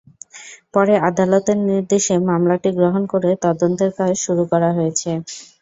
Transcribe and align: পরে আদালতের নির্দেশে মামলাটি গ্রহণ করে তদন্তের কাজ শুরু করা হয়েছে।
পরে 0.73 0.93
আদালতের 1.09 1.57
নির্দেশে 1.67 2.15
মামলাটি 2.27 2.69
গ্রহণ 2.77 3.03
করে 3.13 3.29
তদন্তের 3.45 3.91
কাজ 3.97 4.11
শুরু 4.25 4.43
করা 4.51 4.69
হয়েছে। 4.77 5.09